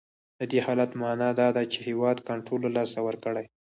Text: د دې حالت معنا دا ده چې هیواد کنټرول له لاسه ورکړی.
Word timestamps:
د 0.39 0.41
دې 0.51 0.59
حالت 0.65 0.91
معنا 1.01 1.29
دا 1.39 1.47
ده 1.55 1.63
چې 1.71 1.77
هیواد 1.87 2.17
کنټرول 2.29 2.59
له 2.65 2.71
لاسه 2.77 2.99
ورکړی. 3.07 3.45